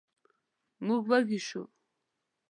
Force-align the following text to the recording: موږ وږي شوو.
موږ 0.85 1.01
وږي 1.09 1.39
شوو. 1.47 1.63